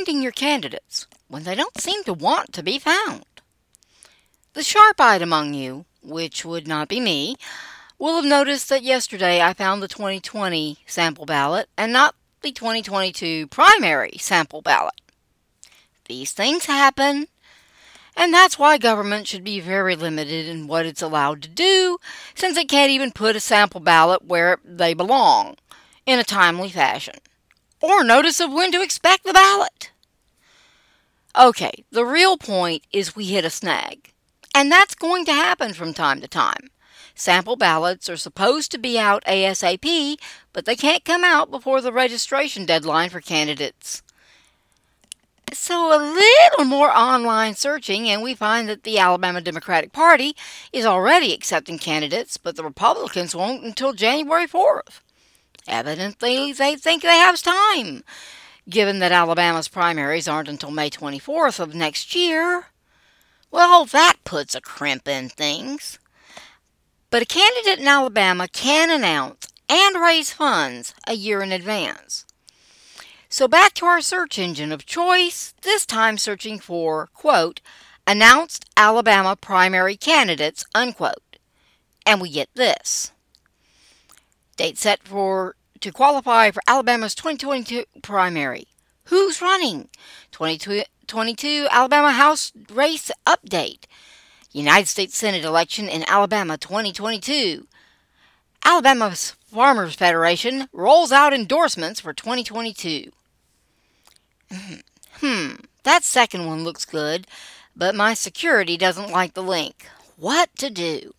finding 0.00 0.22
your 0.22 0.32
candidates 0.32 1.06
when 1.28 1.42
they 1.42 1.54
don't 1.54 1.78
seem 1.78 2.02
to 2.04 2.14
want 2.14 2.54
to 2.54 2.62
be 2.62 2.78
found. 2.78 3.22
The 4.54 4.62
sharp 4.62 4.98
eyed 4.98 5.20
among 5.20 5.52
you, 5.52 5.84
which 6.02 6.42
would 6.42 6.66
not 6.66 6.88
be 6.88 7.00
me, 7.00 7.36
will 7.98 8.16
have 8.16 8.24
noticed 8.24 8.70
that 8.70 8.82
yesterday 8.82 9.42
I 9.42 9.52
found 9.52 9.82
the 9.82 9.88
2020 9.88 10.78
sample 10.86 11.26
ballot 11.26 11.68
and 11.76 11.92
not 11.92 12.14
the 12.40 12.50
2022 12.50 13.48
primary 13.48 14.12
sample 14.18 14.62
ballot. 14.62 14.98
These 16.06 16.32
things 16.32 16.64
happen, 16.64 17.26
and 18.16 18.32
that's 18.32 18.58
why 18.58 18.78
government 18.78 19.26
should 19.26 19.44
be 19.44 19.60
very 19.60 19.96
limited 19.96 20.46
in 20.46 20.66
what 20.66 20.86
it's 20.86 21.02
allowed 21.02 21.42
to 21.42 21.48
do, 21.50 21.98
since 22.34 22.56
it 22.56 22.70
can't 22.70 22.90
even 22.90 23.12
put 23.12 23.36
a 23.36 23.40
sample 23.40 23.80
ballot 23.80 24.24
where 24.24 24.60
they 24.64 24.94
belong 24.94 25.56
in 26.06 26.18
a 26.18 26.24
timely 26.24 26.70
fashion, 26.70 27.16
or 27.80 28.04
notice 28.04 28.40
of 28.40 28.52
when 28.52 28.72
to 28.72 28.82
expect 28.82 29.24
the 29.24 29.32
ballot. 29.32 29.90
Okay, 31.38 31.84
the 31.90 32.04
real 32.04 32.36
point 32.36 32.82
is 32.92 33.14
we 33.14 33.26
hit 33.26 33.44
a 33.44 33.50
snag, 33.50 34.12
and 34.54 34.70
that's 34.70 34.94
going 34.94 35.24
to 35.26 35.32
happen 35.32 35.72
from 35.72 35.94
time 35.94 36.20
to 36.20 36.28
time. 36.28 36.70
Sample 37.14 37.56
ballots 37.56 38.08
are 38.08 38.16
supposed 38.16 38.72
to 38.72 38.78
be 38.78 38.98
out 38.98 39.24
ASAP, 39.24 40.16
but 40.52 40.64
they 40.64 40.74
can't 40.74 41.04
come 41.04 41.22
out 41.22 41.50
before 41.50 41.80
the 41.80 41.92
registration 41.92 42.64
deadline 42.64 43.10
for 43.10 43.20
candidates. 43.20 44.02
So, 45.52 45.92
a 45.92 45.98
little 45.98 46.64
more 46.64 46.90
online 46.90 47.54
searching, 47.54 48.08
and 48.08 48.22
we 48.22 48.34
find 48.34 48.68
that 48.68 48.84
the 48.84 48.98
Alabama 48.98 49.40
Democratic 49.40 49.92
Party 49.92 50.34
is 50.72 50.86
already 50.86 51.34
accepting 51.34 51.78
candidates, 51.78 52.36
but 52.36 52.56
the 52.56 52.64
Republicans 52.64 53.34
won't 53.34 53.64
until 53.64 53.92
January 53.92 54.46
4th. 54.46 55.00
Evidently, 55.70 56.52
they 56.52 56.74
think 56.74 57.02
they 57.02 57.16
have 57.16 57.40
time, 57.40 58.02
given 58.68 58.98
that 58.98 59.12
Alabama's 59.12 59.68
primaries 59.68 60.26
aren't 60.26 60.48
until 60.48 60.72
May 60.72 60.90
24th 60.90 61.60
of 61.60 61.74
next 61.74 62.14
year. 62.14 62.66
Well, 63.52 63.84
that 63.86 64.16
puts 64.24 64.56
a 64.56 64.60
crimp 64.60 65.06
in 65.06 65.28
things. 65.28 66.00
But 67.08 67.22
a 67.22 67.26
candidate 67.26 67.78
in 67.78 67.86
Alabama 67.86 68.48
can 68.48 68.90
announce 68.90 69.46
and 69.68 70.00
raise 70.00 70.32
funds 70.32 70.92
a 71.06 71.14
year 71.14 71.40
in 71.40 71.52
advance. 71.52 72.26
So 73.28 73.46
back 73.46 73.74
to 73.74 73.86
our 73.86 74.00
search 74.00 74.40
engine 74.40 74.72
of 74.72 74.86
choice, 74.86 75.54
this 75.62 75.86
time 75.86 76.18
searching 76.18 76.58
for, 76.58 77.08
quote, 77.14 77.60
announced 78.08 78.64
Alabama 78.76 79.36
primary 79.36 79.96
candidates, 79.96 80.64
unquote. 80.74 81.36
And 82.04 82.20
we 82.20 82.28
get 82.28 82.48
this. 82.54 83.12
Date 84.56 84.78
set 84.78 85.04
for 85.04 85.54
to 85.80 85.92
qualify 85.92 86.50
for 86.50 86.62
Alabama's 86.66 87.14
2022 87.14 87.84
primary. 88.02 88.68
Who's 89.04 89.42
running? 89.42 89.88
2022 90.30 91.68
Alabama 91.70 92.12
House 92.12 92.52
race 92.72 93.10
update. 93.26 93.84
United 94.52 94.88
States 94.88 95.16
Senate 95.16 95.44
election 95.44 95.88
in 95.88 96.04
Alabama 96.08 96.58
2022. 96.58 97.66
Alabama's 98.64 99.36
Farmers 99.46 99.94
Federation 99.94 100.68
rolls 100.72 101.12
out 101.12 101.32
endorsements 101.32 102.00
for 102.00 102.12
2022. 102.12 103.10
Hmm, 105.20 105.56
that 105.82 106.02
second 106.02 106.46
one 106.46 106.64
looks 106.64 106.86
good, 106.86 107.26
but 107.76 107.94
my 107.94 108.14
security 108.14 108.78
doesn't 108.78 109.10
like 109.10 109.34
the 109.34 109.42
link. 109.42 109.86
What 110.16 110.48
to 110.56 110.70
do? 110.70 111.12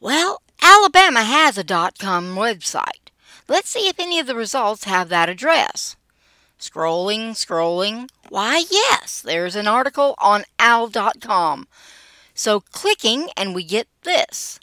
Well, 0.00 0.42
Alabama 0.60 1.22
has 1.22 1.56
a 1.56 1.62
.com 1.62 2.34
website. 2.34 2.99
Let's 3.50 3.68
see 3.68 3.88
if 3.88 4.00
any 4.00 4.18
of 4.18 4.26
the 4.26 4.34
results 4.34 4.84
have 4.84 5.10
that 5.10 5.28
address. 5.28 5.96
Scrolling, 6.58 7.32
scrolling. 7.32 8.08
Why, 8.30 8.64
yes, 8.70 9.20
there's 9.20 9.56
an 9.56 9.68
article 9.68 10.14
on 10.18 10.44
al.com 10.58 11.66
so 12.40 12.60
clicking, 12.60 13.28
and 13.36 13.54
we 13.54 13.62
get 13.62 13.86
this. 14.02 14.58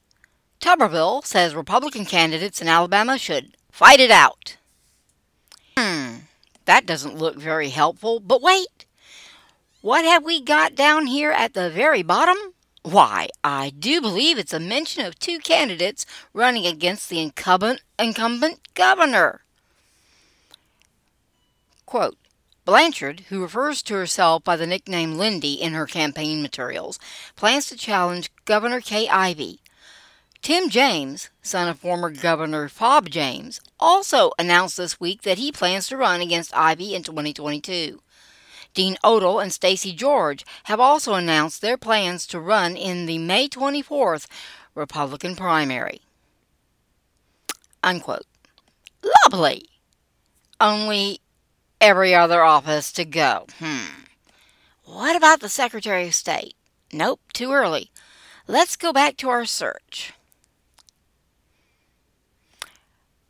Tuberville 0.60 1.24
says 1.24 1.54
Republican 1.54 2.06
candidates 2.06 2.60
in 2.60 2.68
Alabama 2.68 3.20
should 3.20 3.56
fight 3.72 4.00
it 4.00 4.10
out. 4.10 4.58
Hmm, 5.78 6.22
that 6.66 6.88
doesn't 6.88 7.18
look 7.18 7.38
very 7.38 7.70
helpful, 7.70 8.20
but 8.20 8.42
wait. 8.42 8.86
What 9.82 10.06
have 10.06 10.26
we 10.26 10.42
got 10.42 10.74
down 10.74 11.06
here 11.06 11.32
at 11.32 11.54
the 11.54 11.70
very 11.70 12.02
bottom? 12.02 12.38
Why, 12.84 13.28
I 13.44 13.72
do 13.72 14.00
believe 14.00 14.38
it's 14.38 14.54
a 14.54 14.60
mention 14.60 15.06
of 15.06 15.20
two 15.20 15.40
candidates 15.40 16.06
running 16.34 16.66
against 16.66 17.10
the 17.10 17.20
incumbent, 17.20 17.82
incumbent 18.00 18.60
governor. 18.74 19.42
Quote, 21.86 22.18
Blanchard, 22.66 23.22
who 23.30 23.42
refers 23.42 23.82
to 23.84 23.94
herself 23.94 24.44
by 24.44 24.58
the 24.58 24.68
nickname 24.68 25.18
Lindy 25.18 25.54
in 25.54 25.74
her 25.74 25.86
campaign 25.86 26.42
materials, 26.42 27.00
plans 27.38 27.68
to 27.68 27.78
challenge 27.78 28.30
Governor 28.44 28.82
Kay 28.82 29.08
Ivey. 29.08 29.62
Tim 30.42 30.70
James, 30.70 31.30
son 31.42 31.68
of 31.68 31.80
former 31.80 32.10
Governor 32.10 32.68
Fob 32.70 33.10
James, 33.10 33.60
also 33.80 34.32
announced 34.38 34.78
this 34.78 35.00
week 35.00 35.22
that 35.22 35.38
he 35.38 35.52
plans 35.52 35.88
to 35.88 35.98
run 35.98 36.22
against 36.22 36.56
Ivey 36.56 36.94
in 36.94 37.04
2022. 37.04 38.02
Dean 38.78 38.96
Odle 39.04 39.42
and 39.42 39.52
Stacy 39.52 39.92
George 39.92 40.46
have 40.66 40.80
also 40.80 41.16
announced 41.16 41.62
their 41.64 41.78
plans 41.78 42.28
to 42.28 42.40
run 42.40 42.78
in 42.78 43.08
the 43.08 43.18
May 43.18 43.48
24th 43.50 44.28
Republican 44.76 45.36
primary. 45.36 46.02
Unquote. 47.82 48.28
Lovely! 49.26 49.68
Only 50.62 51.22
every 51.82 52.14
other 52.14 52.44
office 52.44 52.92
to 52.92 53.04
go. 53.04 53.48
Hmm. 53.58 54.04
What 54.86 55.16
about 55.16 55.40
the 55.40 55.50
Secretary 55.50 56.06
of 56.06 56.14
State? 56.14 56.54
Nope, 56.94 57.22
too 57.34 57.54
early. 57.54 57.90
Let's 58.46 58.76
go 58.76 58.94
back 58.94 59.18
to 59.18 59.30
our 59.30 59.46
search. 59.46 60.14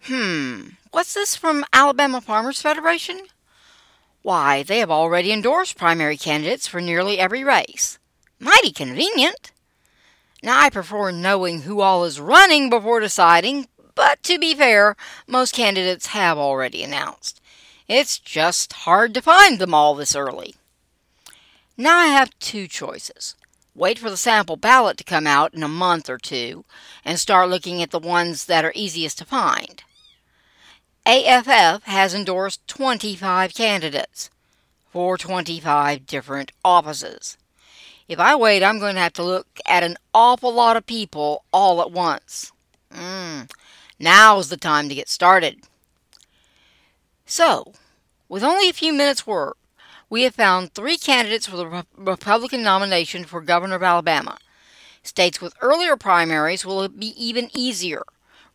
Hmm, 0.02 0.72
what's 0.92 1.14
this 1.14 1.38
from 1.38 1.64
Alabama 1.72 2.20
Farmers 2.20 2.62
Federation? 2.62 3.22
Why, 4.28 4.62
they 4.62 4.80
have 4.80 4.92
already 4.92 5.32
endorsed 5.32 5.78
primary 5.78 6.18
candidates 6.18 6.68
for 6.68 6.82
nearly 6.82 7.18
every 7.18 7.46
race. 7.46 7.98
Mighty 8.42 8.74
convenient. 8.74 9.54
Now, 10.44 10.60
I 10.60 10.70
prefer 10.70 11.12
knowing 11.12 11.62
who 11.62 11.80
all 11.80 12.04
is 12.04 12.20
running 12.20 12.70
before 12.70 13.00
deciding, 13.00 13.70
but 13.96 14.22
to 14.24 14.38
be 14.38 14.54
fair, 14.54 14.98
most 15.28 15.54
candidates 15.54 16.08
have 16.08 16.38
already 16.38 16.84
announced. 16.84 17.40
It's 17.88 18.20
just 18.20 18.74
hard 18.74 19.14
to 19.14 19.22
find 19.22 19.60
them 19.60 19.74
all 19.74 19.96
this 19.96 20.14
early. 20.14 20.56
Now 21.78 21.98
I 21.98 22.08
have 22.08 22.38
two 22.40 22.68
choices. 22.68 23.34
Wait 23.74 23.98
for 23.98 24.10
the 24.10 24.18
sample 24.18 24.58
ballot 24.58 24.98
to 24.98 25.06
come 25.06 25.26
out 25.26 25.54
in 25.54 25.64
a 25.64 25.70
month 25.70 26.10
or 26.10 26.18
two 26.18 26.66
and 27.06 27.18
start 27.18 27.48
looking 27.48 27.82
at 27.82 27.92
the 27.92 27.98
ones 27.98 28.48
that 28.48 28.66
are 28.66 28.74
easiest 28.76 29.20
to 29.20 29.26
find. 29.26 29.86
AFF 31.08 31.84
has 31.84 32.14
endorsed 32.14 32.68
25 32.68 33.54
candidates 33.54 34.30
for 34.92 35.18
25 35.18 36.06
different 36.06 36.52
offices. 36.66 37.38
If 38.10 38.20
I 38.20 38.36
wait, 38.36 38.62
I'm 38.62 38.78
going 38.78 38.96
to 38.96 39.02
have 39.02 39.14
to 39.14 39.24
look 39.24 39.48
at 39.66 39.84
an 39.84 39.96
awful 40.14 40.54
lot 40.54 40.76
of 40.76 40.86
people 40.86 41.46
all 41.54 41.80
at 41.80 41.92
once. 41.92 42.52
Mm, 42.94 43.50
now's 43.98 44.50
the 44.50 44.58
time 44.58 44.90
to 44.90 44.96
get 44.96 45.08
started. 45.08 45.62
So, 47.26 47.72
with 48.28 48.44
only 48.44 48.68
a 48.68 48.74
few 48.74 48.92
minutes' 48.92 49.26
work, 49.26 49.56
we 50.10 50.24
have 50.24 50.36
found 50.36 50.74
three 50.74 50.98
candidates 50.98 51.48
for 51.48 51.56
the 51.56 51.86
Republican 51.96 52.64
nomination 52.64 53.24
for 53.24 53.40
governor 53.40 53.76
of 53.76 53.84
Alabama. 53.84 54.40
States 55.04 55.40
with 55.40 55.56
earlier 55.62 55.96
primaries 55.96 56.66
will 56.66 56.90
be 56.90 57.14
even 57.16 57.50
easier. 57.54 58.04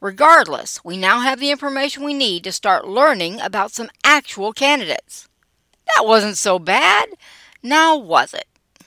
Regardless, 0.03 0.85
we 0.85 0.97
now 0.97 1.21
have 1.21 1.39
the 1.39 1.53
information 1.53 2.03
we 2.03 2.13
need 2.13 2.43
to 2.43 2.51
start 2.51 2.89
learning 2.89 3.41
about 3.41 3.71
some 3.71 3.89
actual 4.03 4.53
candidates. 4.53 5.29
That 5.95 6.05
wasn't 6.05 6.37
so 6.37 6.59
bad, 6.59 7.11
now 7.63 7.97
was 7.97 8.35
it? 8.35 8.49